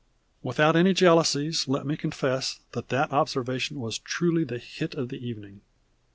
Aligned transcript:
Without 0.41 0.75
any 0.75 0.95
jealousies 0.95 1.67
let 1.67 1.85
me 1.85 1.95
confess 1.95 2.61
that 2.71 2.89
that 2.89 3.11
observation 3.11 3.79
was 3.79 3.99
truly 3.99 4.43
the 4.43 4.57
hit 4.57 4.95
of 4.95 5.09
the 5.09 5.23
evening. 5.23 5.61